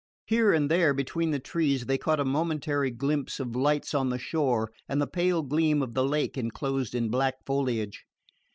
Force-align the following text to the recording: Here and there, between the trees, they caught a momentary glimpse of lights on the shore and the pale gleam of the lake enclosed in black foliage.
Here 0.25 0.51
and 0.51 0.71
there, 0.71 0.95
between 0.95 1.29
the 1.29 1.37
trees, 1.39 1.85
they 1.85 1.99
caught 1.99 2.19
a 2.19 2.25
momentary 2.25 2.89
glimpse 2.89 3.39
of 3.39 3.55
lights 3.55 3.93
on 3.93 4.09
the 4.09 4.17
shore 4.17 4.71
and 4.89 4.99
the 4.99 5.05
pale 5.05 5.43
gleam 5.43 5.83
of 5.83 5.93
the 5.93 6.03
lake 6.03 6.39
enclosed 6.39 6.95
in 6.95 7.09
black 7.11 7.35
foliage. 7.45 8.03